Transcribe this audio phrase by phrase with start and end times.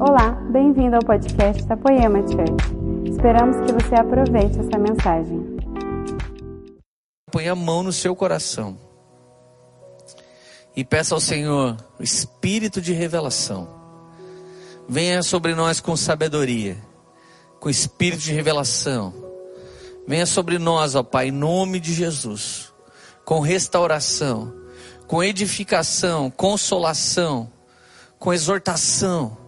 [0.00, 3.10] Olá, bem-vindo ao podcast da Poema Church.
[3.10, 5.56] Esperamos que você aproveite essa mensagem.
[7.32, 8.78] Põe a mão no seu coração
[10.76, 13.68] e peça ao Senhor o espírito de revelação.
[14.88, 16.76] Venha sobre nós com sabedoria,
[17.58, 19.12] com espírito de revelação.
[20.06, 22.72] Venha sobre nós, ó Pai, em nome de Jesus,
[23.24, 24.54] com restauração,
[25.08, 27.50] com edificação, consolação,
[28.16, 29.47] com exortação.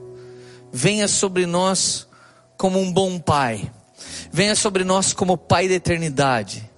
[0.73, 2.07] Venha sobre nós
[2.57, 3.71] como um bom Pai.
[4.33, 6.71] Venha sobre nós como Pai da eternidade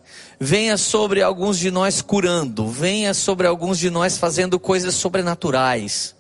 [0.45, 6.17] venha sobre alguns de nós curando, venha sobre alguns de nós fazendo coisas sobrenaturais.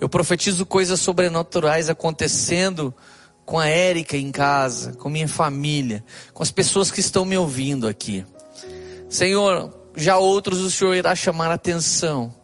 [0.00, 2.92] Eu profetizo coisas sobrenaturais acontecendo
[3.46, 6.02] com a Érica em casa, com minha família,
[6.34, 8.26] com as pessoas que estão me ouvindo aqui.
[9.08, 12.34] Senhor, já outros o Senhor irá chamar a atenção,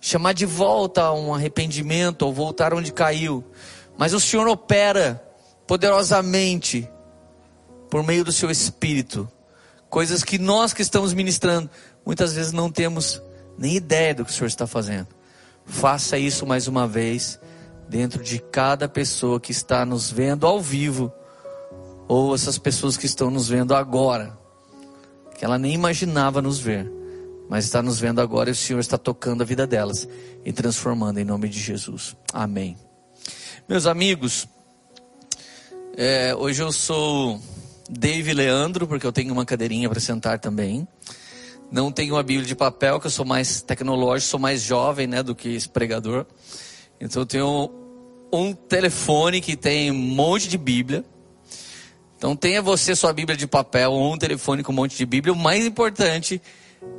[0.00, 3.44] chamar de volta a um arrependimento, ou voltar onde caiu.
[4.02, 5.22] Mas o Senhor opera
[5.64, 6.90] poderosamente
[7.88, 9.30] por meio do seu Espírito
[9.88, 11.70] coisas que nós que estamos ministrando,
[12.04, 13.22] muitas vezes não temos
[13.56, 15.06] nem ideia do que o Senhor está fazendo.
[15.64, 17.38] Faça isso mais uma vez,
[17.88, 21.12] dentro de cada pessoa que está nos vendo ao vivo,
[22.08, 24.36] ou essas pessoas que estão nos vendo agora,
[25.38, 26.90] que ela nem imaginava nos ver,
[27.48, 30.08] mas está nos vendo agora e o Senhor está tocando a vida delas
[30.44, 32.16] e transformando em nome de Jesus.
[32.32, 32.76] Amém.
[33.68, 34.48] Meus amigos,
[35.96, 37.40] é, hoje eu sou
[37.88, 40.86] Dave Leandro, porque eu tenho uma cadeirinha para sentar também.
[41.70, 45.22] Não tenho uma Bíblia de papel, que eu sou mais tecnológico, sou mais jovem, né,
[45.22, 46.26] do que esse pregador.
[47.00, 47.70] Então eu tenho
[48.32, 51.04] um telefone que tem um monte de Bíblia.
[52.16, 55.32] Então tenha você sua Bíblia de papel ou um telefone com um monte de Bíblia.
[55.32, 56.40] O mais importante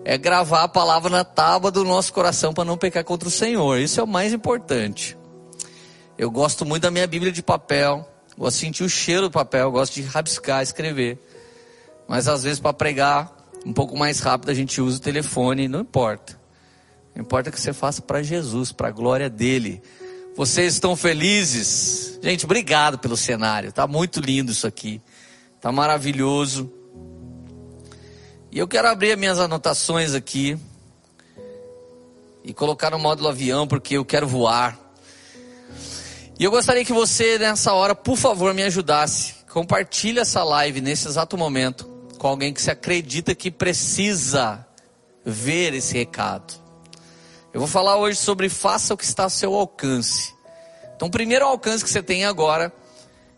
[0.05, 3.79] é gravar a palavra na tábua do nosso coração para não pecar contra o Senhor.
[3.79, 5.17] Isso é o mais importante.
[6.23, 8.09] Eu gosto muito da minha Bíblia de papel.
[8.37, 11.19] Gosto de sentir o cheiro do papel, gosto de rabiscar, escrever.
[12.07, 15.81] Mas às vezes para pregar um pouco mais rápido a gente usa o telefone, não
[15.81, 16.39] importa.
[17.13, 19.81] Não importa que você faça para Jesus, para a glória dele.
[20.33, 22.17] Vocês estão felizes?
[22.23, 23.73] Gente, obrigado pelo cenário.
[23.73, 25.01] Tá muito lindo isso aqui.
[25.59, 26.71] Tá maravilhoso.
[28.49, 30.57] E eu quero abrir as minhas anotações aqui
[32.45, 34.82] e colocar no módulo avião porque eu quero voar.
[36.43, 39.35] E eu gostaria que você, nessa hora, por favor, me ajudasse.
[39.49, 41.85] Compartilhe essa live nesse exato momento
[42.17, 44.67] com alguém que se acredita que precisa
[45.23, 46.53] ver esse recado.
[47.53, 50.33] Eu vou falar hoje sobre faça o que está ao seu alcance.
[50.93, 52.73] Então, o primeiro alcance que você tem agora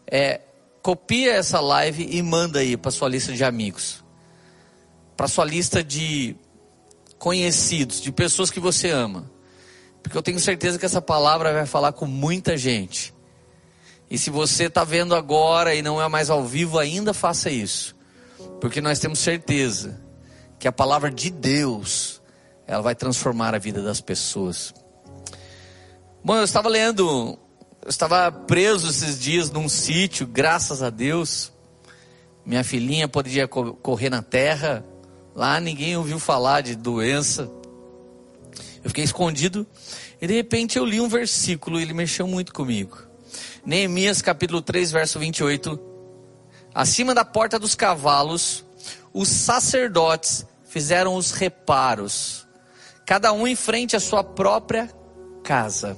[0.07, 0.41] é
[0.81, 4.03] copia essa live e manda aí para sua lista de amigos,
[5.15, 6.35] para sua lista de
[7.19, 9.34] conhecidos, de pessoas que você ama.
[10.05, 13.11] Porque eu tenho certeza que essa palavra vai falar com muita gente.
[14.07, 17.95] E se você está vendo agora e não é mais ao vivo ainda, faça isso.
[18.61, 19.99] Porque nós temos certeza
[20.59, 22.21] que a palavra de Deus,
[22.67, 24.75] ela vai transformar a vida das pessoas.
[26.23, 27.39] Bom, eu estava lendo,
[27.81, 31.51] eu estava preso esses dias num sítio, graças a Deus.
[32.45, 34.85] Minha filhinha podia correr na terra.
[35.33, 37.51] Lá ninguém ouviu falar de doença.
[38.85, 39.65] Eu fiquei escondido
[40.21, 42.99] e de repente eu li um versículo e ele mexeu muito comigo.
[43.65, 45.79] Neemias capítulo 3, verso 28.
[46.71, 48.63] Acima da porta dos cavalos,
[49.11, 52.45] os sacerdotes fizeram os reparos,
[53.07, 54.87] cada um em frente à sua própria
[55.43, 55.97] casa.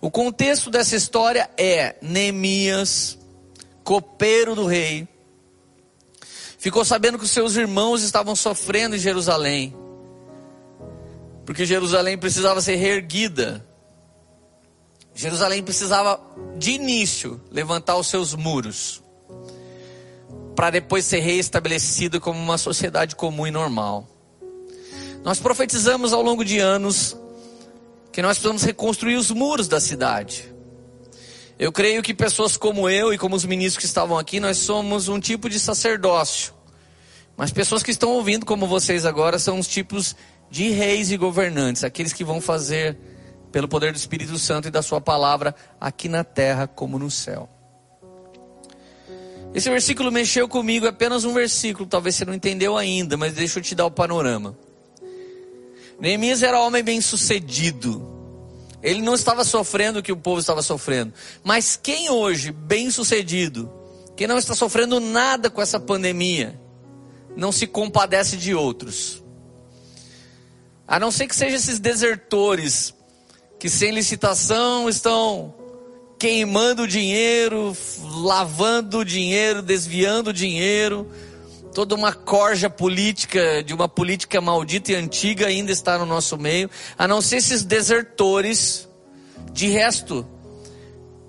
[0.00, 3.18] O contexto dessa história é Neemias,
[3.84, 5.06] copeiro do rei,
[6.56, 9.76] ficou sabendo que os seus irmãos estavam sofrendo em Jerusalém
[11.46, 13.64] porque Jerusalém precisava ser reerguida.
[15.14, 16.20] Jerusalém precisava,
[16.58, 19.00] de início, levantar os seus muros,
[20.56, 24.08] para depois ser reestabelecida como uma sociedade comum e normal.
[25.22, 27.16] Nós profetizamos ao longo de anos
[28.12, 30.52] que nós precisamos reconstruir os muros da cidade.
[31.58, 35.08] Eu creio que pessoas como eu e como os ministros que estavam aqui, nós somos
[35.08, 36.52] um tipo de sacerdócio.
[37.36, 40.16] Mas pessoas que estão ouvindo, como vocês agora, são os tipos
[40.50, 42.96] de reis e governantes, aqueles que vão fazer
[43.52, 47.48] pelo poder do Espírito Santo e da Sua palavra aqui na terra como no céu.
[49.54, 53.58] Esse versículo mexeu comigo, é apenas um versículo, talvez você não entendeu ainda, mas deixa
[53.58, 54.56] eu te dar o panorama.
[55.98, 58.14] Neemias era homem bem sucedido.
[58.82, 61.12] Ele não estava sofrendo o que o povo estava sofrendo.
[61.42, 63.72] Mas quem hoje, bem sucedido,
[64.14, 66.60] que não está sofrendo nada com essa pandemia,
[67.34, 69.24] não se compadece de outros?
[70.86, 72.94] A não ser que sejam esses desertores
[73.58, 75.54] que sem licitação estão
[76.18, 77.76] queimando dinheiro,
[78.22, 81.10] lavando dinheiro, desviando dinheiro.
[81.74, 86.70] Toda uma corja política, de uma política maldita e antiga ainda está no nosso meio,
[86.96, 88.88] a não ser esses desertores.
[89.52, 90.26] De resto,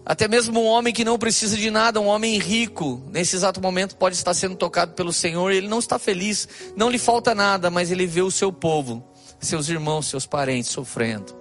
[0.06, 3.98] até mesmo um homem que não precisa de nada, um homem rico, nesse exato momento
[3.98, 7.92] pode estar sendo tocado pelo Senhor, ele não está feliz, não lhe falta nada, mas
[7.92, 9.03] ele vê o seu povo,
[9.39, 11.36] seus irmãos, seus parentes sofrendo.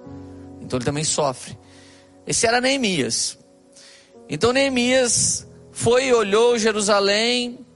[0.60, 1.56] Então ele também sofre.
[2.26, 3.38] Esse era Neemias.
[4.28, 7.66] Então Neemias foi e olhou Jerusalém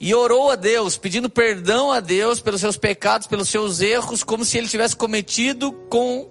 [0.00, 4.44] e orou a Deus, pedindo perdão a Deus pelos seus pecados, pelos seus erros, como
[4.44, 6.30] se ele tivesse cometido com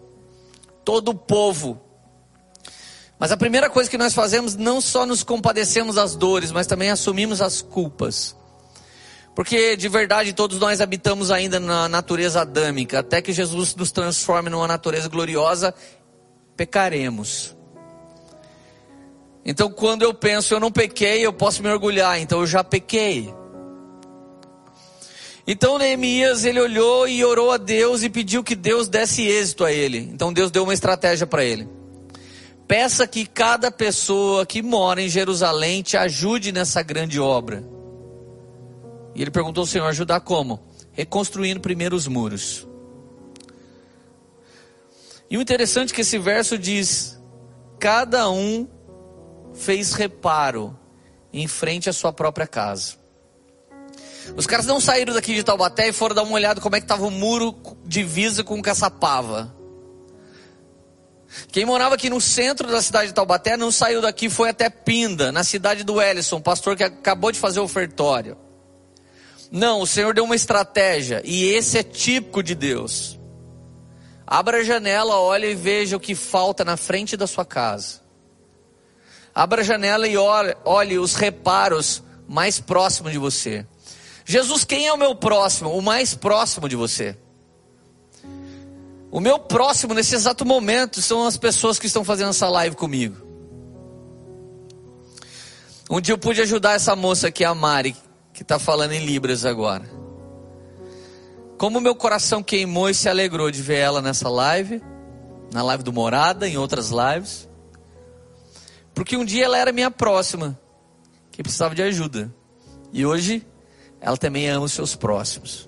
[0.85, 1.81] todo o povo.
[3.19, 6.91] Mas a primeira coisa que nós fazemos, não só nos compadecemos das dores, mas também
[6.91, 8.36] assumimos as culpas.
[9.37, 14.49] Porque de verdade todos nós habitamos ainda na natureza adâmica, até que Jesus nos transforme
[14.49, 15.75] numa natureza gloriosa,
[16.55, 17.55] pecaremos.
[19.45, 23.31] Então quando eu penso eu não pequei, eu posso me orgulhar, então eu já pequei.
[25.45, 29.71] Então Neemias ele olhou e orou a Deus e pediu que Deus desse êxito a
[29.71, 29.99] ele.
[29.99, 31.69] Então Deus deu uma estratégia para ele.
[32.67, 37.76] Peça que cada pessoa que mora em Jerusalém te ajude nessa grande obra.
[39.17, 40.59] E ele perguntou ao Senhor: ajudar como?
[40.93, 42.67] Reconstruindo primeiro os muros.
[45.29, 47.19] E o interessante é que esse verso diz:
[47.79, 48.67] cada um
[49.55, 50.77] fez reparo
[51.33, 52.93] em frente à sua própria casa.
[54.35, 56.85] Os caras não saíram daqui de Taubaté e foram dar uma olhada como é que
[56.85, 57.55] estava o muro
[57.85, 59.55] divisa com Caçapava.
[61.51, 65.31] Quem morava aqui no centro da cidade de Taubaté não saiu daqui, foi até Pinda,
[65.31, 68.46] na cidade do Ellison, pastor que acabou de fazer o ofertório.
[69.51, 73.17] Não, o Senhor deu uma estratégia, e esse é típico de Deus.
[74.25, 78.01] Abra a janela, olhe e veja o que falta na frente da sua casa.
[79.33, 83.65] Abra a janela e olhe, olhe os reparos mais próximos de você.
[84.25, 85.69] Jesus, quem é o meu próximo?
[85.69, 87.15] O mais próximo de você.
[89.09, 93.15] O meu próximo nesse exato momento são as pessoas que estão fazendo essa live comigo.
[95.89, 97.95] Um dia eu pude ajudar essa moça aqui, a Mari,
[98.37, 99.83] que está falando em Libras agora.
[101.57, 104.79] Como meu coração queimou e se alegrou de ver ela nessa live,
[105.51, 107.49] na live do Morada, em outras lives.
[108.93, 110.57] Porque um dia ela era minha próxima,
[111.31, 112.31] que precisava de ajuda.
[112.93, 113.43] E hoje
[113.99, 115.67] ela também ama os seus próximos.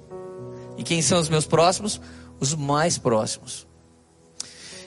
[0.78, 2.00] E quem são os meus próximos?
[2.40, 3.68] os mais próximos.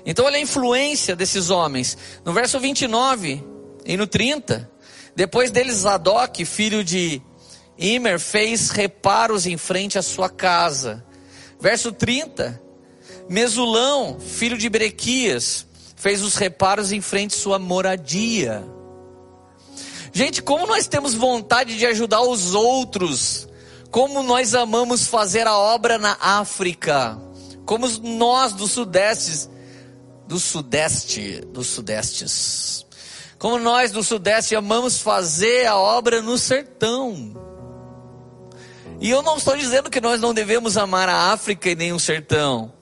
[0.06, 1.98] Então, olha a influência desses homens.
[2.24, 3.44] No verso 29
[3.84, 4.70] e no 30,
[5.14, 7.20] depois deles, Zadok, filho de
[7.78, 11.04] Imer, fez reparos em frente à sua casa.
[11.60, 12.60] Verso 30,
[13.28, 15.66] Mesulão, filho de Berequias,
[15.96, 18.64] fez os reparos em frente à sua moradia.
[20.12, 23.48] Gente, como nós temos vontade de ajudar os outros,
[23.92, 27.18] como nós amamos fazer a obra na África.
[27.66, 29.50] Como nós do Sudeste,
[30.26, 32.86] do Sudeste, dos Sudestes.
[33.38, 37.34] Como nós do Sudeste amamos fazer a obra no sertão.
[39.02, 41.98] E eu não estou dizendo que nós não devemos amar a África e nem o
[41.98, 42.72] sertão.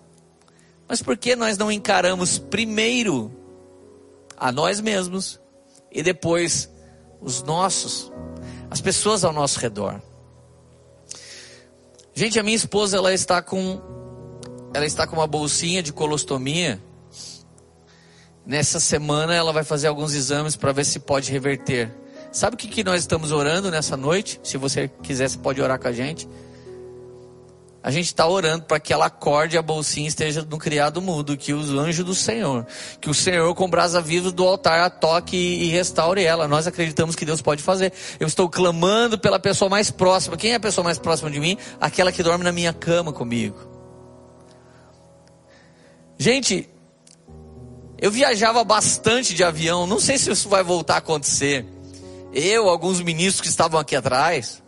[0.86, 3.32] Mas por que nós não encaramos primeiro
[4.36, 5.40] a nós mesmos
[5.90, 6.68] e depois
[7.22, 8.12] os nossos,
[8.70, 10.02] as pessoas ao nosso redor?
[12.12, 13.80] Gente, a minha esposa ela está com
[14.74, 16.78] ela está com uma bolsinha de colostomia.
[18.44, 21.90] Nessa semana ela vai fazer alguns exames para ver se pode reverter.
[22.32, 24.40] Sabe o que, que nós estamos orando nessa noite?
[24.42, 26.28] Se você quiser, você pode orar com a gente.
[27.82, 31.54] A gente está orando para que ela acorde a bolsinha esteja no criado mudo, que
[31.54, 32.66] os anjos do Senhor,
[33.00, 36.46] que o Senhor com brasa viva do altar a toque e, e restaure ela.
[36.46, 37.92] Nós acreditamos que Deus pode fazer.
[38.20, 40.36] Eu estou clamando pela pessoa mais próxima.
[40.36, 41.56] Quem é a pessoa mais próxima de mim?
[41.80, 43.56] Aquela que dorme na minha cama comigo.
[46.18, 46.68] Gente,
[47.98, 51.64] eu viajava bastante de avião, não sei se isso vai voltar a acontecer.
[52.32, 54.62] Eu, alguns ministros que estavam aqui atrás.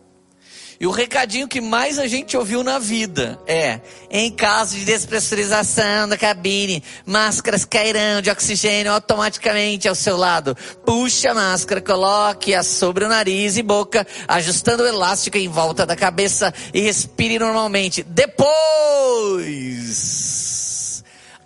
[0.83, 6.09] E o recadinho que mais a gente ouviu na vida é: em caso de despressurização
[6.09, 10.57] da cabine, máscaras cairão de oxigênio automaticamente ao seu lado.
[10.85, 15.95] Puxe a máscara, coloque-a sobre o nariz e boca, ajustando o elástico em volta da
[15.95, 18.02] cabeça e respire normalmente.
[18.02, 18.42] Depois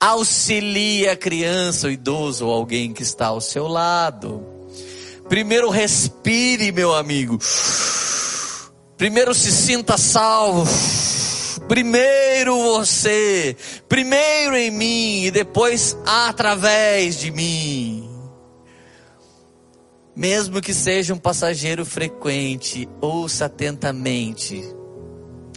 [0.00, 4.55] auxilie a criança, o idoso ou alguém que está ao seu lado.
[5.28, 7.38] Primeiro respire, meu amigo.
[8.96, 10.64] Primeiro se sinta salvo.
[11.68, 13.56] Primeiro você,
[13.88, 18.08] primeiro em mim e depois através de mim.
[20.14, 24.75] Mesmo que seja um passageiro frequente, ouça atentamente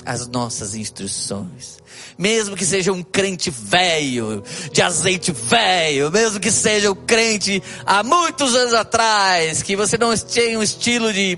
[0.05, 1.79] as nossas instruções.
[2.17, 8.03] Mesmo que seja um crente velho, de azeite velho, mesmo que seja um crente há
[8.03, 11.37] muitos anos atrás, que você não tenha um estilo de,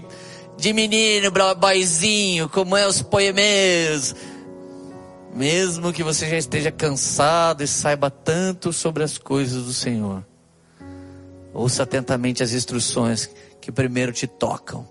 [0.57, 4.15] de menino, boizinho, como é os poemeiros,
[5.33, 10.23] mesmo que você já esteja cansado e saiba tanto sobre as coisas do Senhor,
[11.53, 14.87] Ouça atentamente as instruções que primeiro te tocam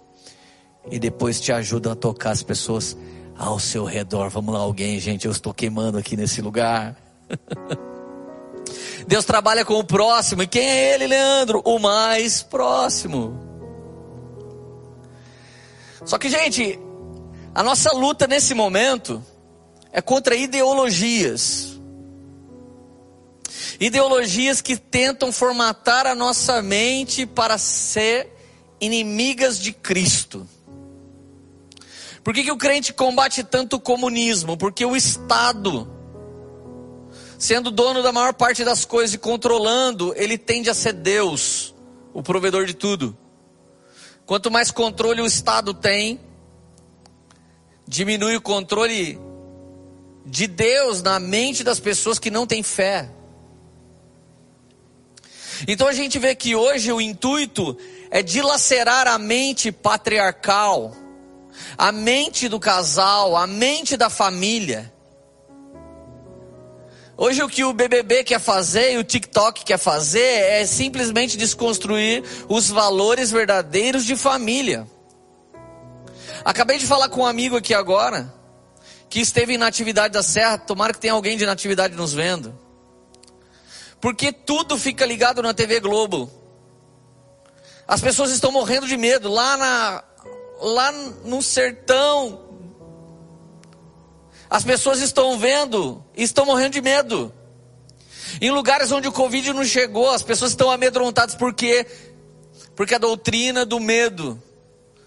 [0.91, 2.97] e depois te ajudam a tocar as pessoas
[3.41, 4.29] ao seu redor.
[4.29, 6.95] Vamos lá, alguém, gente, eu estou queimando aqui nesse lugar.
[9.09, 10.43] Deus trabalha com o próximo.
[10.43, 11.63] E quem é ele, Leandro?
[11.65, 13.41] O mais próximo.
[16.05, 16.79] Só que, gente,
[17.55, 19.25] a nossa luta nesse momento
[19.91, 21.81] é contra ideologias.
[23.81, 28.29] Ideologias que tentam formatar a nossa mente para ser
[28.79, 30.47] inimigas de Cristo.
[32.23, 34.57] Por que, que o crente combate tanto o comunismo?
[34.57, 35.91] Porque o Estado,
[37.39, 41.75] sendo dono da maior parte das coisas e controlando, ele tende a ser Deus,
[42.13, 43.17] o provedor de tudo.
[44.27, 46.21] Quanto mais controle o Estado tem,
[47.89, 49.19] diminui o controle
[50.25, 53.11] de Deus na mente das pessoas que não têm fé.
[55.67, 57.77] Então a gente vê que hoje o intuito
[58.11, 60.95] é dilacerar a mente patriarcal,
[61.77, 64.93] a mente do casal, a mente da família.
[67.17, 72.25] Hoje o que o BBB quer fazer e o TikTok quer fazer é simplesmente desconstruir
[72.49, 74.87] os valores verdadeiros de família.
[76.43, 78.33] Acabei de falar com um amigo aqui agora,
[79.11, 82.59] que esteve na atividade da Serra, tomara que tenha alguém de natividade nos vendo.
[84.01, 86.31] Porque tudo fica ligado na TV Globo.
[87.87, 90.05] As pessoas estão morrendo de medo lá na
[90.61, 90.93] lá
[91.25, 92.41] no sertão.
[94.49, 97.33] As pessoas estão vendo e estão morrendo de medo.
[98.41, 101.87] Em lugares onde o Covid não chegou, as pessoas estão amedrontadas por quê?
[102.77, 104.41] Porque a doutrina do medo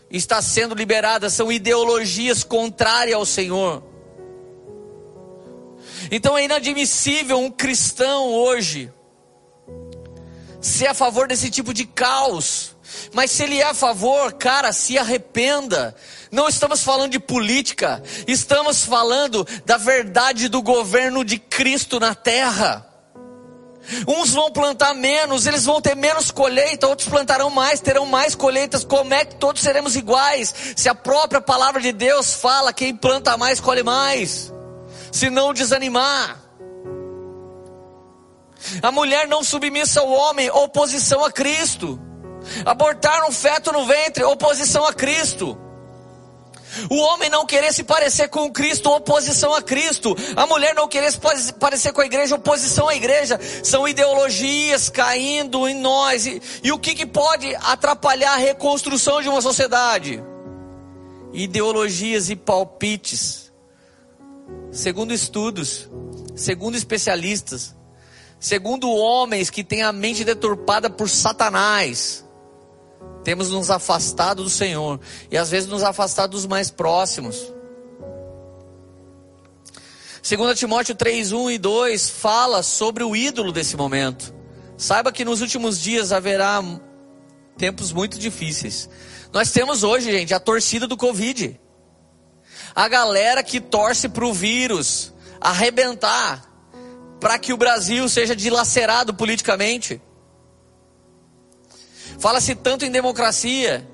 [0.09, 3.83] está sendo liberada, são ideologias contrárias ao Senhor.
[6.11, 8.91] Então é inadmissível um cristão hoje
[10.61, 12.72] ser a favor desse tipo de caos.
[13.13, 15.95] Mas se ele é a favor, cara, se arrependa.
[16.31, 22.87] Não estamos falando de política, estamos falando da verdade do governo de Cristo na terra.
[24.07, 28.83] Uns vão plantar menos, eles vão ter menos colheita, outros plantarão mais, terão mais colheitas.
[28.83, 30.53] Como é que todos seremos iguais?
[30.75, 34.53] Se a própria palavra de Deus fala, quem planta mais colhe mais
[35.13, 36.39] se não desanimar.
[38.81, 41.99] A mulher não submissa ao homem, oposição a Cristo.
[42.65, 45.57] Abortar um feto no ventre, oposição a Cristo.
[46.89, 50.15] O homem não querer se parecer com Cristo, oposição a Cristo.
[50.35, 51.19] A mulher não querer se
[51.59, 53.39] parecer com a igreja, oposição à igreja.
[53.63, 56.25] São ideologias caindo em nós.
[56.25, 60.23] E, e o que, que pode atrapalhar a reconstrução de uma sociedade?
[61.31, 63.43] Ideologias e palpites
[64.73, 65.87] segundo estudos,
[66.35, 67.75] segundo especialistas,
[68.39, 72.25] segundo homens que têm a mente deturpada por Satanás,
[73.23, 74.99] temos nos afastado do Senhor
[75.31, 77.51] e às vezes nos afastado dos mais próximos.
[80.21, 84.33] 2 Timóteo 3, 1 e 2 fala sobre o ídolo desse momento.
[84.77, 86.63] Saiba que nos últimos dias haverá
[87.57, 88.89] tempos muito difíceis.
[89.31, 91.59] Nós temos hoje, gente, a torcida do Covid
[92.75, 96.49] a galera que torce para o vírus arrebentar,
[97.19, 100.01] para que o Brasil seja dilacerado politicamente.
[102.19, 103.87] Fala-se tanto em democracia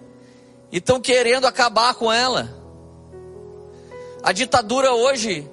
[0.71, 2.49] e estão querendo acabar com ela.
[4.21, 5.49] A ditadura hoje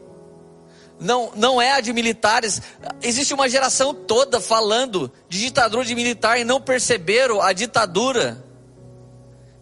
[0.98, 2.60] não, não é a de militares.
[3.02, 8.44] Existe uma geração toda falando de ditadura de militar e não perceberam a ditadura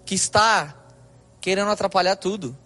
[0.04, 0.74] que está
[1.40, 2.56] querendo atrapalhar tudo.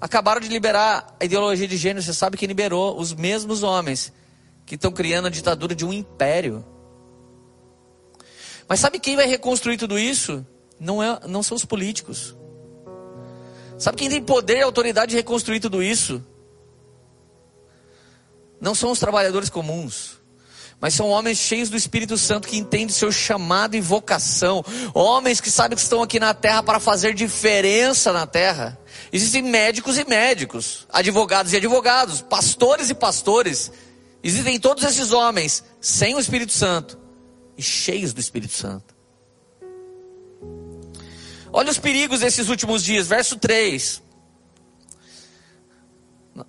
[0.00, 4.12] Acabaram de liberar a ideologia de gênero, você sabe que liberou os mesmos homens
[4.66, 6.64] que estão criando a ditadura de um império.
[8.68, 10.46] Mas sabe quem vai reconstruir tudo isso?
[10.78, 12.36] Não, é, não são os políticos.
[13.78, 16.24] Sabe quem tem poder e autoridade de reconstruir tudo isso?
[18.60, 20.24] Não são os trabalhadores comuns
[20.84, 25.50] mas são homens cheios do Espírito Santo que entendem seu chamado e vocação, homens que
[25.50, 28.78] sabem que estão aqui na terra para fazer diferença na terra.
[29.10, 33.72] Existem médicos e médicos, advogados e advogados, pastores e pastores.
[34.22, 36.98] Existem todos esses homens sem o Espírito Santo
[37.56, 38.94] e cheios do Espírito Santo.
[41.52, 44.02] Olha os perigos desses últimos dias, verso 3.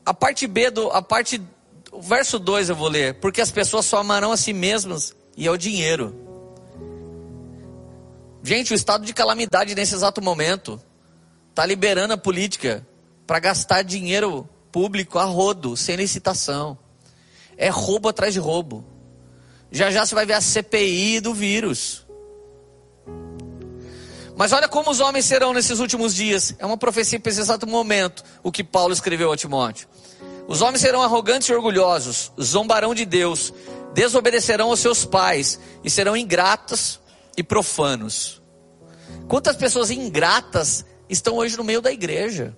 [0.03, 0.89] A parte B do.
[0.89, 1.39] A parte.
[1.91, 3.13] O verso 2 eu vou ler.
[3.19, 6.15] Porque as pessoas só amarão a si mesmas e ao dinheiro.
[8.43, 10.81] Gente, o estado de calamidade nesse exato momento
[11.49, 12.85] está liberando a política
[13.25, 16.77] para gastar dinheiro público a rodo, sem licitação.
[17.57, 18.83] É roubo atrás de roubo.
[19.71, 22.05] Já já você vai ver a CPI do vírus.
[24.35, 26.53] Mas olha como os homens serão nesses últimos dias.
[26.59, 29.87] É uma profecia para esse exato momento, o que Paulo escreveu a Timóteo.
[30.47, 33.53] Os homens serão arrogantes e orgulhosos, zombarão de Deus,
[33.93, 36.99] desobedecerão aos seus pais e serão ingratos
[37.37, 38.41] e profanos.
[39.27, 42.55] Quantas pessoas ingratas estão hoje no meio da igreja?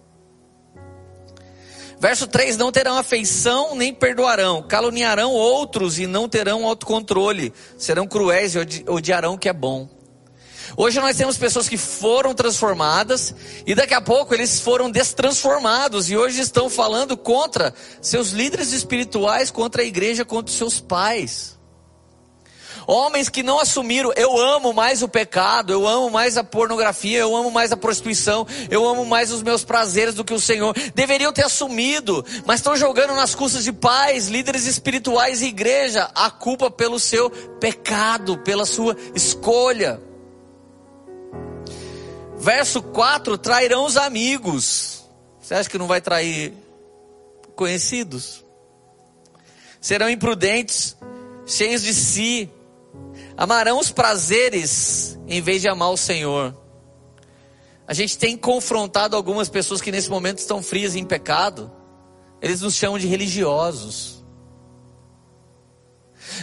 [2.00, 8.56] Verso 3: Não terão afeição nem perdoarão, caluniarão outros e não terão autocontrole, serão cruéis
[8.56, 9.90] e odiarão o que é bom.
[10.76, 13.34] Hoje nós temos pessoas que foram transformadas
[13.66, 19.50] e daqui a pouco eles foram destransformados e hoje estão falando contra seus líderes espirituais,
[19.50, 21.57] contra a igreja, contra os seus pais.
[22.88, 27.36] Homens que não assumiram, eu amo mais o pecado, eu amo mais a pornografia, eu
[27.36, 30.74] amo mais a prostituição, eu amo mais os meus prazeres do que o Senhor.
[30.96, 36.32] Deveriam ter assumido, mas estão jogando nas custas de pais, líderes espirituais e igreja a
[36.32, 40.02] culpa pelo seu pecado, pela sua escolha.
[42.38, 45.04] Verso 4: trairão os amigos.
[45.42, 46.54] Você acha que não vai trair
[47.54, 48.46] conhecidos?
[49.82, 50.96] Serão imprudentes,
[51.46, 52.50] cheios de si,
[53.38, 56.58] amarão os prazeres em vez de amar o Senhor.
[57.88, 61.72] A gente tem confrontado algumas pessoas que nesse momento estão frias em pecado.
[62.42, 64.26] Eles nos chamam de religiosos.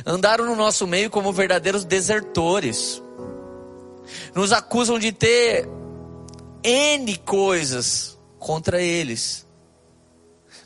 [0.07, 3.03] Andaram no nosso meio como verdadeiros desertores.
[4.35, 5.69] Nos acusam de ter
[6.63, 9.47] N coisas contra eles.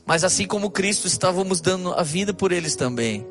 [0.06, 3.26] Mas assim como Cristo, estávamos dando a vida por eles também.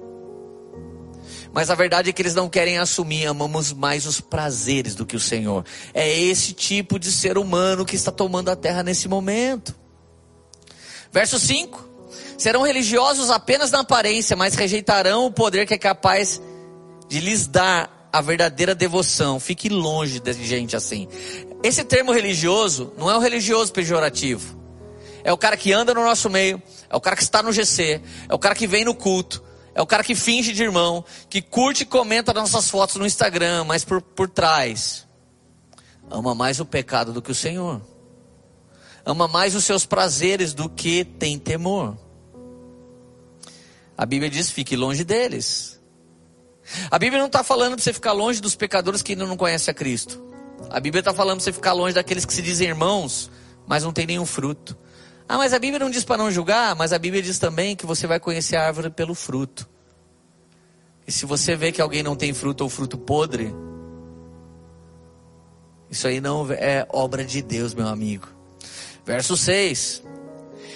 [1.54, 5.16] Mas a verdade é que eles não querem assumir, amamos mais os prazeres do que
[5.16, 5.66] o Senhor.
[5.94, 9.76] É esse tipo de ser humano que está tomando a terra nesse momento.
[11.12, 11.88] Verso 5:
[12.38, 16.42] Serão religiosos apenas na aparência, mas rejeitarão o poder que é capaz
[17.08, 19.40] de lhes dar a verdadeira devoção.
[19.40, 21.08] Fique longe de gente assim.
[21.64, 24.58] Esse termo religioso não é o religioso pejorativo.
[25.24, 28.02] É o cara que anda no nosso meio, é o cara que está no GC,
[28.30, 29.44] é o cara que vem no culto,
[29.78, 33.64] é o cara que finge de irmão, que curte e comenta nossas fotos no Instagram,
[33.64, 35.06] mas por, por trás
[36.10, 37.80] ama mais o pecado do que o Senhor.
[39.06, 41.96] Ama mais os seus prazeres do que tem temor.
[43.96, 45.80] A Bíblia diz: fique longe deles.
[46.90, 49.72] A Bíblia não está falando para você ficar longe dos pecadores que ainda não conhecem
[49.72, 50.20] a Cristo.
[50.72, 53.30] A Bíblia está falando para você ficar longe daqueles que se dizem irmãos,
[53.68, 54.76] mas não tem nenhum fruto.
[55.30, 57.86] Ah, mas a Bíblia não diz para não julgar, mas a Bíblia diz também que
[57.86, 59.68] você vai conhecer a árvore pelo fruto.
[61.06, 63.54] E se você vê que alguém não tem fruto ou fruto podre,
[65.90, 68.28] isso aí não é obra de Deus, meu amigo.
[69.06, 70.04] Verso 6.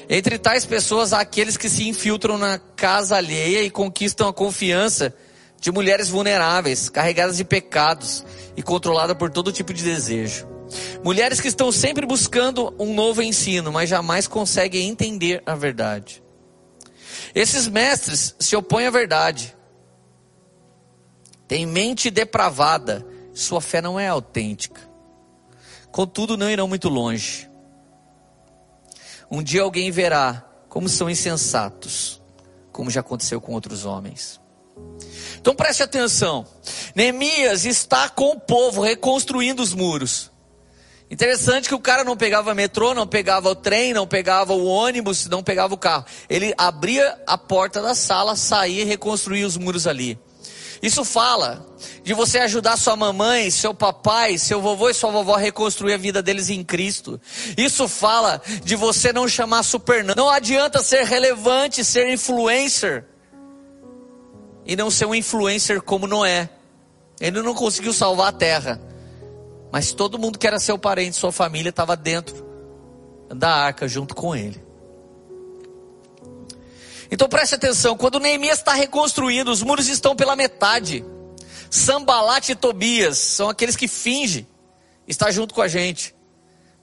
[0.09, 5.13] Entre tais pessoas há aqueles que se infiltram na casa alheia e conquistam a confiança
[5.59, 8.25] de mulheres vulneráveis, carregadas de pecados
[8.57, 10.50] e controladas por todo tipo de desejo.
[11.03, 16.23] Mulheres que estão sempre buscando um novo ensino, mas jamais conseguem entender a verdade.
[17.33, 19.55] Esses mestres se opõem à verdade.
[21.47, 24.81] Têm mente depravada, sua fé não é autêntica.
[25.91, 27.49] Contudo, não irão muito longe.
[29.29, 32.21] Um dia alguém verá como são insensatos,
[32.71, 34.39] como já aconteceu com outros homens.
[35.37, 36.45] Então preste atenção.
[36.95, 40.30] Neemias está com o povo reconstruindo os muros.
[41.11, 45.27] Interessante que o cara não pegava metrô, não pegava o trem, não pegava o ônibus,
[45.27, 46.05] não pegava o carro.
[46.29, 50.17] Ele abria a porta da sala, saía e reconstruía os muros ali.
[50.81, 51.67] Isso fala
[52.01, 55.97] de você ajudar sua mamãe, seu papai, seu vovô e sua vovó a reconstruir a
[55.97, 57.19] vida deles em Cristo.
[57.57, 60.15] Isso fala de você não chamar super não.
[60.15, 63.03] Não adianta ser relevante, ser influencer
[64.65, 66.49] e não ser um influencer como Noé.
[67.19, 68.90] Ele não conseguiu salvar a terra.
[69.71, 72.45] Mas todo mundo que era seu parente, sua família, estava dentro
[73.29, 74.61] da arca junto com ele.
[77.09, 81.05] Então preste atenção: quando Neemias está reconstruindo, os muros estão pela metade.
[81.69, 84.45] Sambalat e Tobias são aqueles que fingem
[85.07, 86.13] estar junto com a gente,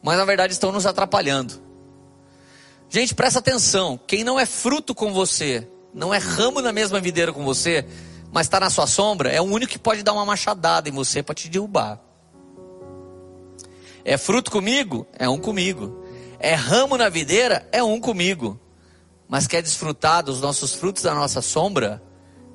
[0.02, 1.62] mas na verdade estão nos atrapalhando.
[2.88, 7.32] Gente, presta atenção: quem não é fruto com você, não é ramo na mesma videira
[7.32, 7.86] com você,
[8.32, 11.22] mas está na sua sombra, é o único que pode dar uma machadada em você
[11.22, 12.07] para te derrubar.
[14.08, 15.06] É fruto comigo?
[15.18, 16.02] É um comigo.
[16.38, 17.68] É ramo na videira?
[17.70, 18.58] É um comigo.
[19.28, 22.02] Mas quer desfrutar dos nossos frutos da nossa sombra?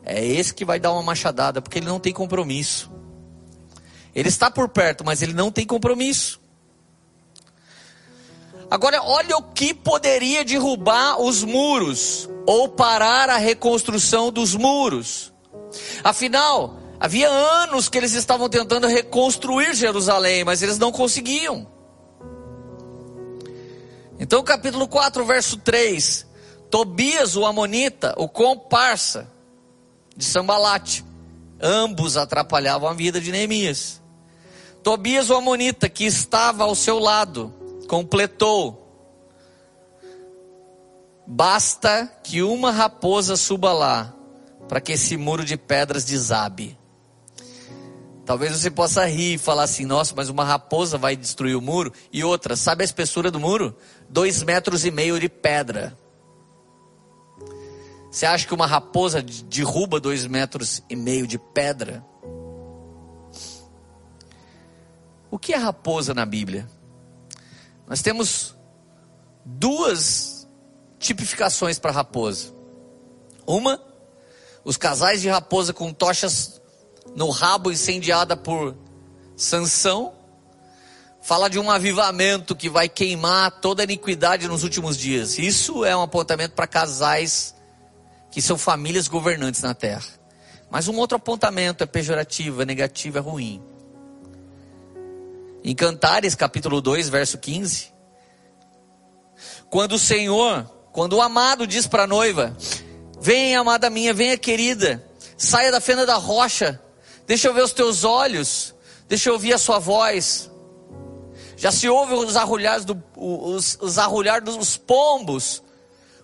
[0.03, 2.91] É esse que vai dar uma machadada, porque ele não tem compromisso.
[4.15, 6.41] Ele está por perto, mas ele não tem compromisso.
[8.67, 15.31] Agora, olha o que poderia derrubar os muros ou parar a reconstrução dos muros.
[16.03, 21.67] Afinal, havia anos que eles estavam tentando reconstruir Jerusalém, mas eles não conseguiam.
[24.17, 26.25] Então, capítulo 4, verso 3:
[26.71, 29.29] Tobias, o Amonita, o comparsa
[30.15, 31.03] de Sambalate,
[31.61, 34.01] ambos atrapalhavam a vida de Neemias.
[34.81, 37.53] Tobias, o Amonita, que estava ao seu lado,
[37.89, 38.81] completou:
[41.27, 44.13] Basta que uma raposa suba lá,
[44.69, 46.81] para que esse muro de pedras desabe.
[48.25, 51.91] Talvez você possa rir e falar assim: nossa, mas uma raposa vai destruir o muro.
[52.11, 53.75] E outra, sabe a espessura do muro?
[54.09, 55.97] Dois metros e meio de pedra.
[58.09, 62.05] Você acha que uma raposa derruba dois metros e meio de pedra?
[65.31, 66.69] O que é raposa na Bíblia?
[67.87, 68.55] Nós temos
[69.43, 70.47] duas
[70.99, 72.53] tipificações para raposa.
[73.45, 73.81] Uma,
[74.63, 76.61] os casais de raposa com tochas
[77.15, 78.75] no rabo incendiada por
[79.35, 80.13] Sansão,
[81.21, 85.37] fala de um avivamento que vai queimar toda a iniquidade nos últimos dias.
[85.37, 87.55] Isso é um apontamento para casais
[88.29, 90.03] que são famílias governantes na terra.
[90.69, 93.61] Mas um outro apontamento é pejorativo, é negativo, é ruim.
[95.63, 97.93] Em Cantares, capítulo 2, verso 15,
[99.69, 102.57] quando o Senhor, quando o amado diz para a noiva:
[103.21, 106.81] Vem, amada minha, venha, querida, saia da fenda da rocha,
[107.25, 108.73] deixa eu ver os teus olhos,
[109.07, 110.51] deixa eu ouvir a sua voz.
[111.55, 115.63] Já se ouve os arrulhares, do, os, os arrulhar dos pombos,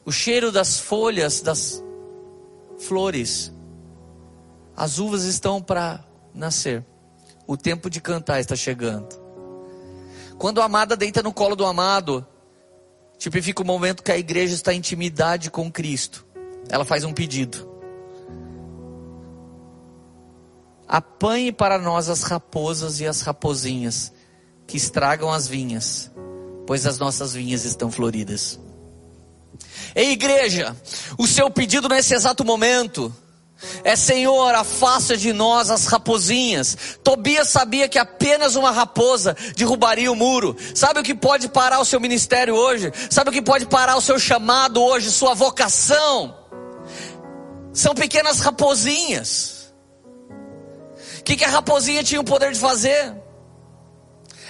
[0.03, 1.83] o cheiro das folhas, das
[2.79, 3.53] flores.
[4.75, 6.83] As uvas estão para nascer.
[7.45, 9.19] O tempo de cantar está chegando.
[10.37, 12.25] Quando a amada deita no colo do amado,
[13.17, 16.25] tipifica o momento que a igreja está em intimidade com Cristo.
[16.69, 17.68] Ela faz um pedido.
[20.89, 24.11] Apanhe para nós as raposas e as rapozinhas
[24.65, 26.09] que estragam as vinhas,
[26.65, 28.59] pois as nossas vinhas estão floridas.
[29.93, 30.75] Ei, igreja,
[31.15, 33.13] o seu pedido nesse exato momento
[33.83, 36.75] é Senhor, afasta de nós as raposinhas.
[37.03, 40.55] Tobias sabia que apenas uma raposa derrubaria o muro.
[40.73, 42.91] Sabe o que pode parar o seu ministério hoje?
[43.11, 46.35] Sabe o que pode parar o seu chamado hoje, sua vocação?
[47.73, 49.58] São pequenas raposinhas.
[51.29, 53.13] Que, que a raposinha tinha o poder de fazer?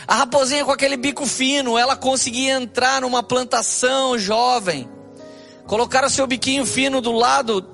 [0.08, 4.90] A raposinha com aquele bico fino, ela conseguia entrar numa plantação jovem,
[5.68, 7.68] colocar o seu biquinho fino do lado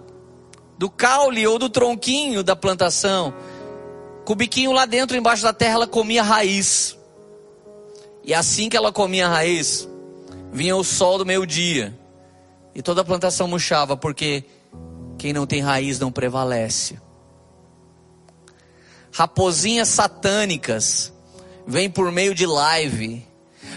[0.75, 3.31] do caule ou do tronquinho da plantação.
[4.25, 6.97] Com o biquinho lá dentro, embaixo da terra, ela comia raiz.
[8.23, 9.87] E assim que ela comia raiz,
[10.51, 11.95] vinha o sol do meio-dia.
[12.73, 14.45] E toda a plantação murchava, porque
[15.15, 17.04] quem não tem raiz não prevalece.
[19.17, 21.13] Raposinhas satânicas
[21.65, 23.25] vêm por meio de live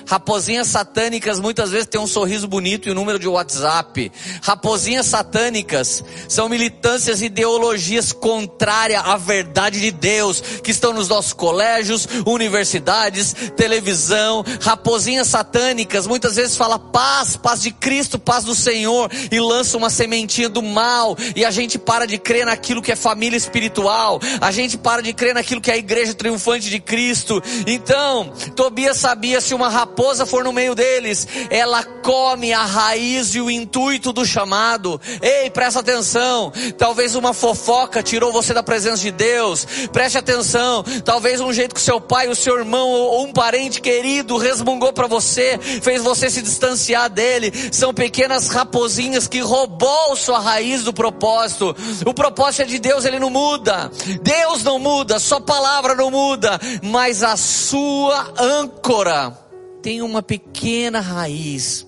[0.08, 4.10] Raposinhas satânicas muitas vezes têm um sorriso bonito e um número de WhatsApp.
[4.40, 11.34] Raposinhas satânicas são militâncias e ideologias contrárias à verdade de Deus, que estão nos nossos
[11.34, 14.42] colégios, universidades, televisão.
[14.62, 19.90] Raposinhas satânicas muitas vezes fala paz, paz de Cristo, paz do Senhor e lança uma
[19.90, 24.18] sementinha do mal e a gente para de crer naquilo que é família espiritual.
[24.40, 27.42] A gente para de crer naquilo que é a igreja triunfante de Cristo.
[27.66, 33.34] Então, Tobias sabia se uma raposa raposa for no meio deles, ela come a raiz
[33.34, 35.00] e o intuito do chamado.
[35.20, 36.52] Ei, presta atenção.
[36.78, 39.66] Talvez uma fofoca tirou você da presença de Deus.
[39.92, 40.84] Preste atenção.
[41.04, 45.08] Talvez um jeito que seu pai, o seu irmão ou um parente querido resmungou para
[45.08, 47.52] você, fez você se distanciar dele.
[47.72, 51.74] São pequenas raposinhas que roubou sua raiz do propósito.
[52.06, 53.90] O propósito é de Deus, ele não muda.
[54.22, 59.47] Deus não muda, sua palavra não muda, mas a sua âncora
[59.82, 61.86] tem uma pequena raiz.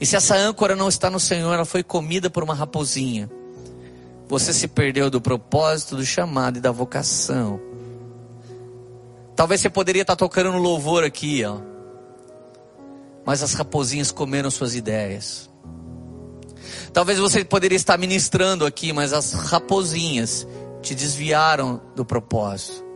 [0.00, 3.28] E se essa âncora não está no Senhor, ela foi comida por uma raposinha.
[4.28, 7.60] Você se perdeu do propósito, do chamado e da vocação.
[9.34, 11.58] Talvez você poderia estar tocando no louvor aqui, ó.
[13.24, 15.48] Mas as raposinhas comeram suas ideias.
[16.92, 20.46] Talvez você poderia estar ministrando aqui, mas as raposinhas
[20.82, 22.87] te desviaram do propósito.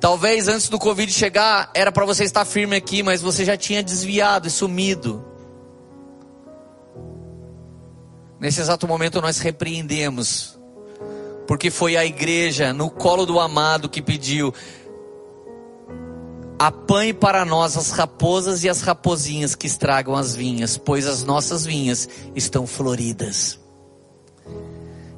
[0.00, 3.82] Talvez antes do Covid chegar, era para você estar firme aqui, mas você já tinha
[3.82, 5.24] desviado e sumido.
[8.38, 10.58] Nesse exato momento nós repreendemos,
[11.46, 14.52] porque foi a igreja no colo do amado que pediu:
[16.58, 21.64] apanhe para nós as raposas e as rapozinhas que estragam as vinhas, pois as nossas
[21.64, 23.58] vinhas estão floridas.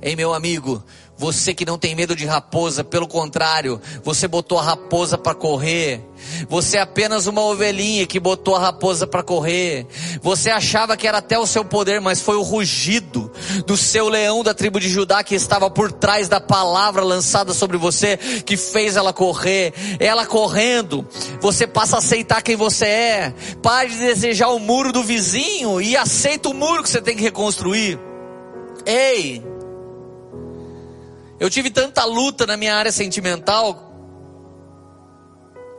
[0.00, 0.82] Ei, meu amigo,
[1.18, 6.00] você que não tem medo de raposa, pelo contrário, você botou a raposa para correr.
[6.48, 9.85] Você é apenas uma ovelhinha que botou a raposa para correr.
[10.22, 13.33] Você achava que era até o seu poder, mas foi o rugido
[13.66, 17.76] do seu leão da tribo de Judá que estava por trás da palavra lançada sobre
[17.76, 19.74] você que fez ela correr.
[19.98, 21.04] Ela correndo,
[21.40, 23.35] você passa a aceitar quem você é.
[23.61, 27.22] Pare de desejar o muro do vizinho e aceita o muro que você tem que
[27.22, 27.98] reconstruir.
[28.87, 29.42] Ei,
[31.38, 33.92] eu tive tanta luta na minha área sentimental,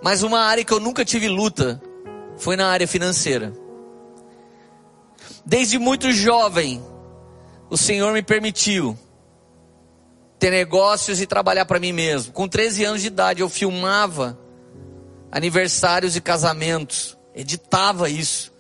[0.02, 1.82] mas uma área que eu nunca tive luta
[2.38, 3.54] foi na área financeira.
[5.46, 6.82] Desde muito jovem,
[7.70, 8.98] o Senhor me permitiu
[10.40, 12.32] ter negócios e trabalhar para mim mesmo.
[12.32, 14.40] Com 13 anos de idade, eu filmava
[15.30, 18.54] aniversários e casamentos, editava isso.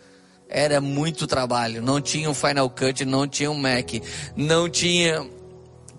[0.50, 1.82] Era muito trabalho.
[1.82, 3.92] Não tinha um Final Cut, não tinha um Mac,
[4.36, 5.26] não tinha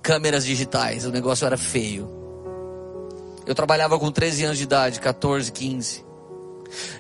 [0.03, 2.09] câmeras digitais, o negócio era feio.
[3.47, 6.05] Eu trabalhava com 13 anos de idade, 14, 15.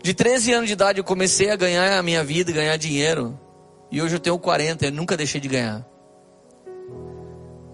[0.03, 3.39] De 13 anos de idade eu comecei a ganhar a minha vida, ganhar dinheiro.
[3.91, 5.87] E hoje eu tenho 40, eu nunca deixei de ganhar.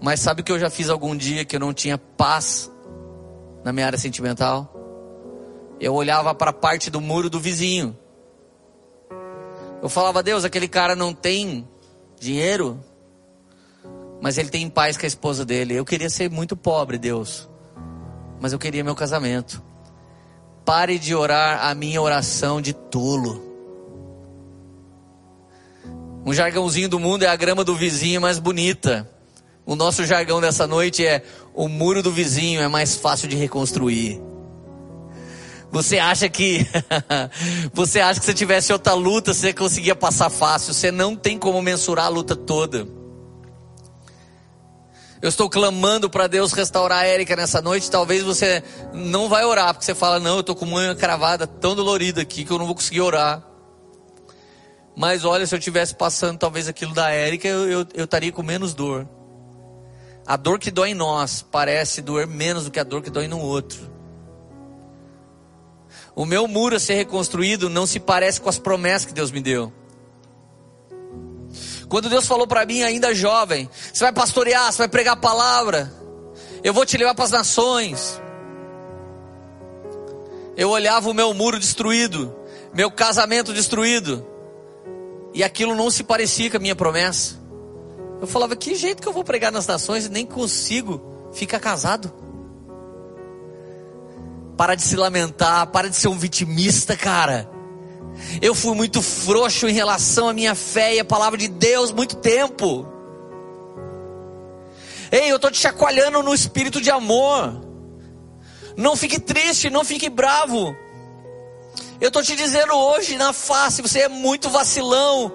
[0.01, 2.71] Mas sabe o que eu já fiz algum dia que eu não tinha paz
[3.63, 4.73] na minha área sentimental?
[5.79, 7.97] Eu olhava para a parte do muro do vizinho.
[9.81, 11.67] Eu falava, Deus, aquele cara não tem
[12.19, 12.79] dinheiro,
[14.21, 15.75] mas ele tem paz com a esposa dele.
[15.75, 17.49] Eu queria ser muito pobre, Deus,
[18.39, 19.63] mas eu queria meu casamento.
[20.65, 23.45] Pare de orar a minha oração de tolo.
[26.25, 29.09] Um jargãozinho do mundo é a grama do vizinho mais bonita.
[29.65, 34.21] O nosso jargão dessa noite é o muro do vizinho é mais fácil de reconstruir.
[35.71, 36.65] Você acha que
[37.73, 40.73] você acha que se tivesse outra luta você conseguia passar fácil?
[40.73, 42.96] Você não tem como mensurar a luta toda.
[45.21, 47.89] Eu estou clamando para Deus restaurar a Érica nessa noite.
[47.89, 51.75] Talvez você não vai orar, porque você fala: Não, eu estou com uma cravada tão
[51.75, 53.43] dolorida aqui que eu não vou conseguir orar.
[54.95, 58.73] Mas olha, se eu tivesse passando talvez aquilo da Érica, eu, eu, estaria com menos
[58.73, 59.07] dor.
[60.25, 63.27] A dor que dói em nós parece doer menos do que a dor que dói
[63.27, 63.91] no outro.
[66.15, 69.39] O meu muro a ser reconstruído não se parece com as promessas que Deus me
[69.39, 69.71] deu.
[71.89, 75.91] Quando Deus falou para mim, ainda jovem, você vai pastorear, você vai pregar a palavra,
[76.63, 78.21] eu vou te levar para as nações.
[80.57, 82.35] Eu olhava o meu muro destruído,
[82.73, 84.25] meu casamento destruído,
[85.33, 87.39] e aquilo não se parecia com a minha promessa.
[88.19, 92.11] Eu falava, que jeito que eu vou pregar nas nações e nem consigo ficar casado.
[94.57, 97.56] Para de se lamentar, para de ser um vitimista, cara.
[98.41, 102.17] Eu fui muito frouxo em relação à minha fé e à palavra de Deus muito
[102.17, 102.85] tempo.
[105.11, 107.61] Ei, eu estou te chacoalhando no espírito de amor.
[108.75, 110.75] Não fique triste, não fique bravo.
[111.99, 115.31] Eu estou te dizendo hoje na face, você é muito vacilão,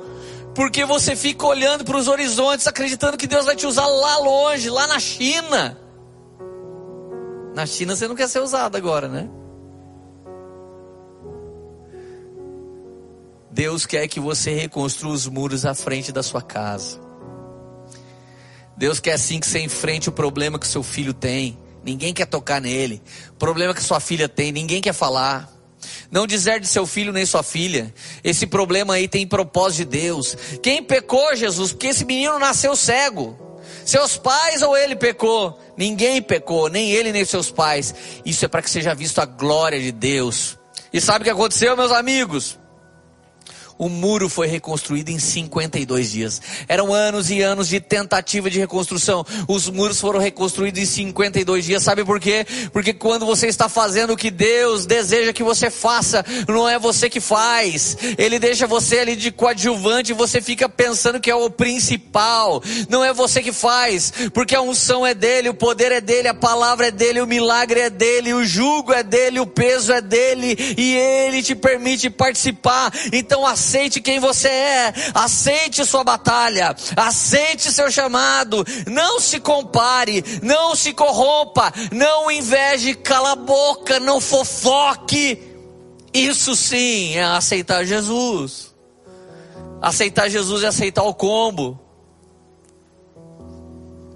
[0.55, 4.71] porque você fica olhando para os horizontes, acreditando que Deus vai te usar lá longe,
[4.71, 5.79] lá na China.
[7.55, 9.29] Na China você não quer ser usado agora, né?
[13.53, 16.99] Deus quer que você reconstrua os muros à frente da sua casa.
[18.79, 21.59] Deus quer sim que você enfrente o problema que seu filho tem.
[21.85, 23.03] Ninguém quer tocar nele.
[23.39, 25.53] Problema que sua filha tem, ninguém quer falar.
[26.11, 27.93] Não dizer de seu filho nem sua filha.
[28.25, 30.35] Esse problema aí tem propósito de Deus.
[30.63, 31.73] Quem pecou, Jesus?
[31.73, 33.37] Porque esse menino nasceu cego.
[33.85, 35.61] Seus pais ou ele pecou?
[35.77, 37.95] Ninguém pecou, nem ele nem seus pais.
[38.25, 40.57] Isso é para que seja visto a glória de Deus.
[40.91, 42.62] E sabe o que aconteceu, meus amigos?
[43.79, 46.43] O muro foi reconstruído em 52 dias.
[46.69, 49.25] Eram anos e anos de tentativa de reconstrução.
[49.49, 51.83] Os muros foram reconstruídos em 52 dias.
[51.83, 52.47] Sabe por quê?
[52.73, 57.09] Porque quando você está fazendo o que Deus deseja que você faça, não é você
[57.09, 57.97] que faz.
[58.19, 62.63] Ele deixa você ali de coadjuvante e você fica pensando que é o principal.
[62.89, 66.35] Não é você que faz, porque a unção é dele, o poder é dele, a
[66.35, 70.57] palavra é dele, o milagre é dele, o jugo é dele, o peso é dele
[70.77, 72.93] e ele te permite participar.
[73.13, 80.25] Então a aceite quem você é, aceite sua batalha, aceite seu chamado, não se compare,
[80.43, 85.41] não se corrompa, não inveje, cala a boca, não fofoque.
[86.13, 88.75] Isso sim é aceitar Jesus.
[89.81, 91.81] Aceitar Jesus é aceitar o combo.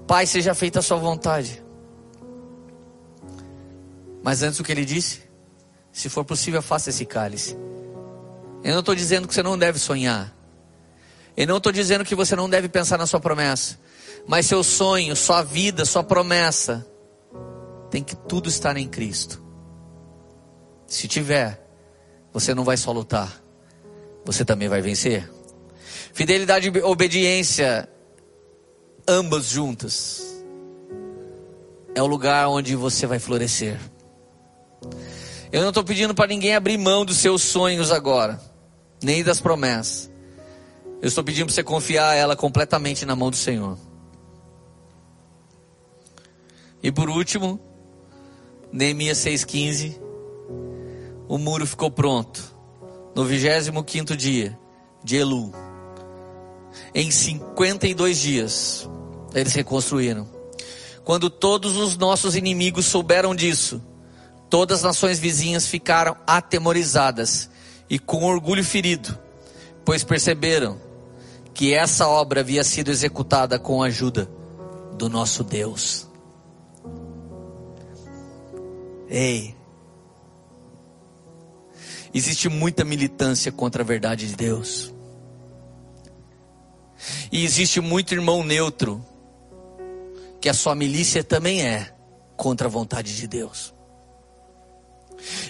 [0.08, 1.62] Pai, seja feita a sua vontade.
[4.22, 5.22] Mas antes o que ele disse?
[5.92, 7.56] Se for possível, faça esse cálice.
[8.62, 10.34] Eu não estou dizendo que você não deve sonhar.
[11.36, 13.78] Eu não estou dizendo que você não deve pensar na sua promessa.
[14.26, 16.86] Mas seu sonho, sua vida, sua promessa,
[17.90, 19.42] tem que tudo estar em Cristo.
[20.86, 21.62] Se tiver,
[22.32, 23.42] você não vai só lutar,
[24.24, 25.30] você também vai vencer.
[26.12, 27.88] Fidelidade e obediência,
[29.06, 30.44] ambas juntas,
[31.94, 33.78] é o lugar onde você vai florescer.
[35.56, 38.38] Eu não estou pedindo para ninguém abrir mão dos seus sonhos agora,
[39.02, 40.10] nem das promessas.
[41.00, 43.78] Eu estou pedindo para você confiar ela completamente na mão do Senhor.
[46.82, 47.58] E por último,
[48.70, 49.98] Neemias 6,15.
[51.26, 52.54] O muro ficou pronto
[53.14, 54.58] no 25 dia
[55.02, 55.54] de Elu.
[56.94, 58.90] Em 52 dias,
[59.34, 60.28] eles reconstruíram.
[61.02, 63.80] Quando todos os nossos inimigos souberam disso,
[64.56, 67.50] todas as nações vizinhas ficaram atemorizadas
[67.90, 69.18] e com orgulho ferido,
[69.84, 70.80] pois perceberam
[71.52, 74.26] que essa obra havia sido executada com a ajuda
[74.94, 76.08] do nosso Deus.
[79.10, 79.54] Ei,
[82.14, 84.90] existe muita militância contra a verdade de Deus.
[87.30, 89.04] E existe muito irmão neutro,
[90.40, 91.94] que a sua milícia também é
[92.38, 93.75] contra a vontade de Deus.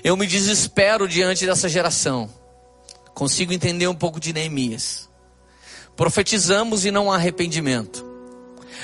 [0.03, 2.31] Eu me desespero diante dessa geração.
[3.15, 5.09] Consigo entender um pouco de Neemias.
[5.97, 8.05] Profetizamos e não há arrependimento.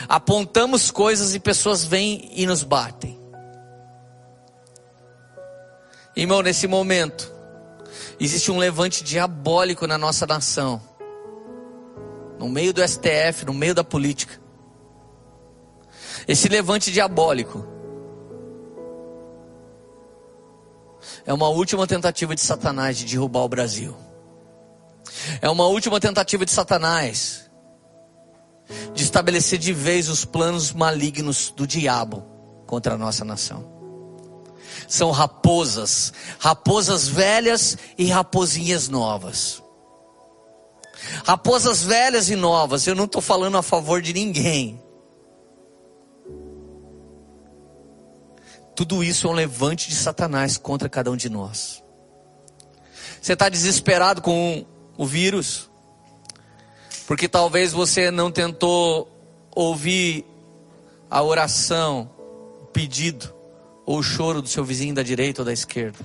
[0.08, 3.20] Apontamos coisas e pessoas vêm e nos batem.
[6.16, 7.32] Irmão, nesse momento,
[8.18, 10.80] existe um levante diabólico na nossa nação.
[12.38, 14.40] No meio do STF, no meio da política.
[16.26, 17.66] Esse levante diabólico
[21.24, 23.96] é uma última tentativa de Satanás de derrubar o Brasil.
[25.40, 27.50] É uma última tentativa de Satanás
[28.94, 32.24] de estabelecer de vez os planos malignos do diabo
[32.66, 33.70] contra a nossa nação.
[34.88, 39.62] São raposas, raposas velhas e raposinhas novas.
[41.24, 44.82] Raposas velhas e novas, eu não estou falando a favor de ninguém.
[48.74, 51.82] Tudo isso é um levante de Satanás contra cada um de nós.
[53.20, 54.64] Você está desesperado com
[54.96, 55.70] o vírus?
[57.06, 59.08] Porque talvez você não tentou
[59.54, 60.24] ouvir
[61.10, 62.10] a oração,
[62.62, 63.32] o pedido
[63.84, 65.98] ou o choro do seu vizinho da direita ou da esquerda.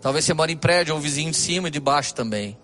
[0.00, 2.56] Talvez você mora em prédio ou vizinho de cima e de baixo também.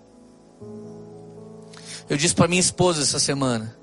[2.08, 3.76] Eu disse para minha esposa essa semana: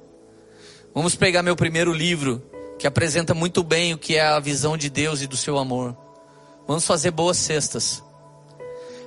[0.94, 2.42] vamos pegar meu primeiro livro
[2.78, 5.96] que apresenta muito bem o que é a visão de Deus e do seu amor.
[6.68, 8.04] Vamos fazer boas cestas.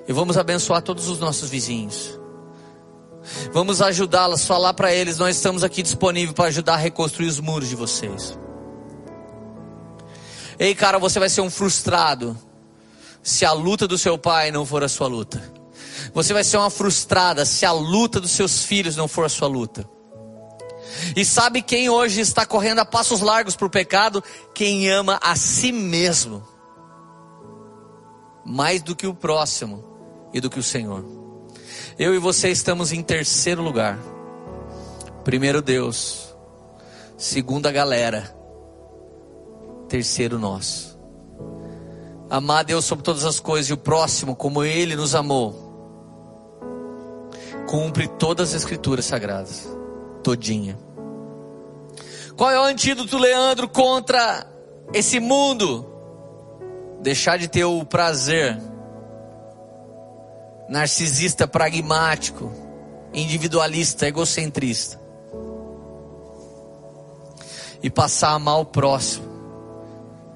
[0.07, 2.19] E vamos abençoar todos os nossos vizinhos.
[3.53, 7.69] Vamos ajudá-las, falar para eles: nós estamos aqui disponíveis para ajudar a reconstruir os muros
[7.69, 8.39] de vocês.
[10.59, 12.37] Ei, cara, você vai ser um frustrado
[13.23, 15.43] se a luta do seu pai não for a sua luta.
[16.15, 19.47] Você vai ser uma frustrada se a luta dos seus filhos não for a sua
[19.47, 19.89] luta.
[21.17, 24.23] E sabe quem hoje está correndo a passos largos para o pecado?
[24.55, 26.47] Quem ama a si mesmo,
[28.45, 29.85] mais do que o próximo
[30.33, 31.05] e do que o Senhor.
[31.99, 33.99] Eu e você estamos em terceiro lugar.
[35.25, 36.35] Primeiro Deus,
[37.17, 38.35] segundo a galera,
[39.89, 40.97] terceiro nós.
[42.31, 45.67] Amar Deus sobre todas as coisas e o próximo como Ele nos amou.
[47.69, 49.69] Cumpre todas as escrituras sagradas,
[50.23, 50.88] todinha.
[52.39, 54.47] Qual é o antídoto, Leandro, contra
[54.95, 55.85] esse mundo?
[57.01, 58.57] Deixar de ter o prazer
[60.69, 62.49] narcisista, pragmático,
[63.13, 65.01] individualista, egocentrista.
[67.83, 69.27] E passar a amar o próximo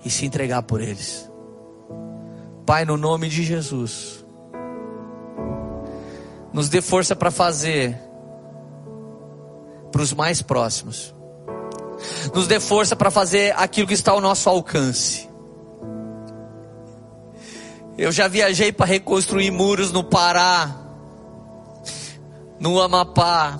[0.04, 1.30] e se entregar por eles.
[2.66, 4.24] Pai, no nome de Jesus,
[6.52, 7.96] nos dê força para fazer
[9.92, 11.14] para os mais próximos
[12.34, 15.28] nos dê força para fazer aquilo que está ao nosso alcance.
[17.98, 20.74] Eu já viajei para reconstruir muros no Pará,
[22.58, 23.58] no Amapá,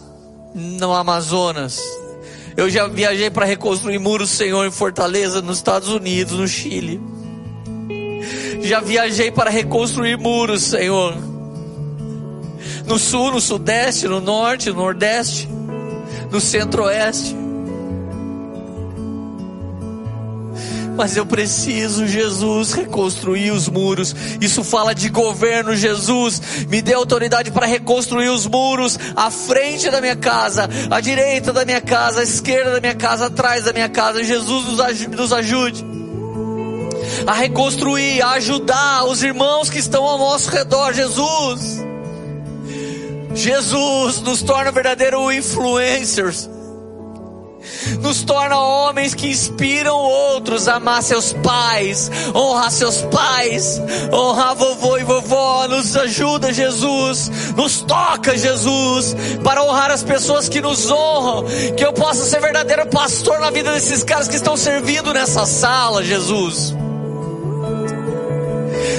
[0.55, 1.81] no Amazonas.
[2.57, 7.01] Eu já viajei para reconstruir muros, Senhor, em Fortaleza, nos Estados Unidos, no Chile.
[8.63, 11.17] Já viajei para reconstruir muros, Senhor.
[12.87, 15.49] No sul, no sudeste, no norte, no nordeste,
[16.31, 17.42] no centro-oeste.
[20.97, 24.15] Mas eu preciso, Jesus, reconstruir os muros.
[24.41, 26.41] Isso fala de governo, Jesus.
[26.69, 31.65] Me dê autoridade para reconstruir os muros à frente da minha casa, à direita da
[31.65, 34.23] minha casa, à esquerda da minha casa, atrás da minha casa.
[34.23, 34.65] Jesus
[35.09, 35.85] nos ajude
[37.27, 41.83] a reconstruir, a ajudar os irmãos que estão ao nosso redor, Jesus.
[43.35, 46.52] Jesus nos torna verdadeiros influencers
[48.01, 53.81] nos torna homens que inspiram outros a amar seus pais, honrar seus pais,
[54.13, 55.67] honrar vovô e vovó.
[55.69, 61.45] Nos ajuda, Jesus, nos toca, Jesus, para honrar as pessoas que nos honram.
[61.77, 66.03] Que eu possa ser verdadeiro pastor na vida desses caras que estão servindo nessa sala,
[66.03, 66.75] Jesus.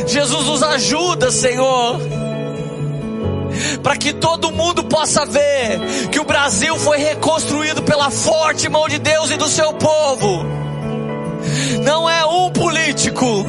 [0.07, 2.22] Jesus nos ajuda, Senhor
[3.81, 5.79] para que todo mundo possa ver
[6.11, 10.45] que o Brasil foi reconstruído pela forte mão de Deus e do seu povo.
[11.83, 13.45] Não é um político,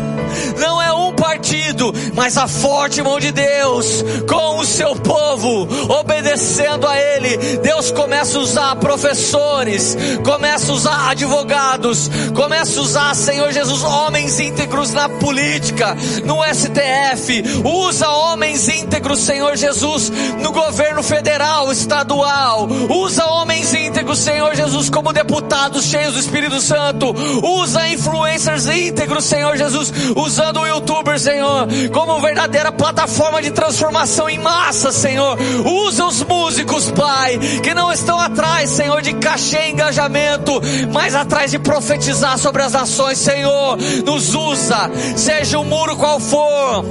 [0.59, 5.68] não é um partido, mas a forte mão de Deus com o seu povo,
[6.01, 7.59] obedecendo a Ele.
[7.59, 14.41] Deus começa a usar professores, começa a usar advogados, começa a usar, Senhor Jesus, homens
[14.41, 20.11] íntegros na política, no STF, usa homens íntegros, Senhor Jesus,
[20.41, 27.14] no governo federal, estadual, usa homens íntegros, Senhor Jesus, como deputados cheios do Espírito Santo,
[27.43, 27.89] usa
[28.25, 34.91] influencers íntegros, Senhor Jesus, usando o YouTube, Senhor, como verdadeira plataforma de transformação em massa,
[34.91, 35.39] Senhor.
[35.64, 40.61] Usa os músicos, Pai, que não estão atrás, Senhor, de cachê e engajamento,
[40.93, 43.77] mas atrás de profetizar sobre as nações, Senhor.
[44.05, 46.85] Nos usa, seja o muro qual for,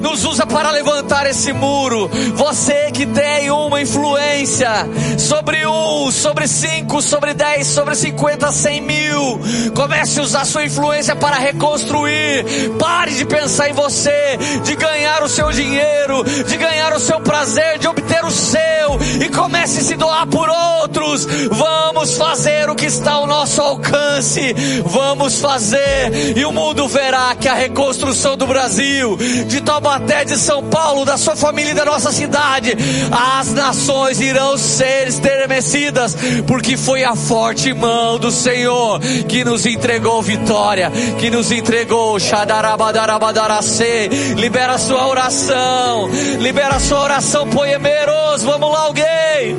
[0.00, 2.08] nos usa para levantar esse muro.
[2.34, 4.70] Você que tem uma influência
[5.18, 9.40] sobre um, sobre cinco, sobre dez, sobre cinquenta, cem mil,
[9.74, 10.75] comece a usar sua influência
[11.20, 12.44] para reconstruir.
[12.78, 17.78] Pare de pensar em você, de ganhar o seu dinheiro, de ganhar o seu prazer,
[17.78, 18.66] de obter o seu
[19.20, 21.26] e comece a se doar por outros.
[21.50, 24.54] Vamos fazer o que está ao nosso alcance.
[24.84, 29.16] Vamos fazer e o mundo verá que a reconstrução do Brasil,
[29.46, 32.76] de Taubaté, de São Paulo, da sua família e da nossa cidade,
[33.38, 36.16] as nações irão ser estremecidas,
[36.46, 40.65] porque foi a forte mão do Senhor que nos entregou vitória,
[41.18, 42.16] que nos entregou.
[44.36, 46.08] Libera a sua oração,
[46.40, 48.42] libera a sua oração, poemeiros.
[48.42, 49.56] Vamos lá, alguém.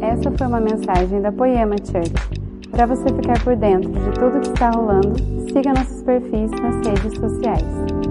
[0.00, 2.40] Essa foi uma mensagem da Poema Church.
[2.70, 5.14] Para você ficar por dentro de tudo que está rolando,
[5.52, 8.09] siga nossos perfis nas redes sociais.